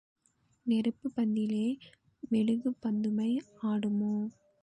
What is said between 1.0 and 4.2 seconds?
பந்திலிலே மெழுகுப் பதுமை ஆடுமோ?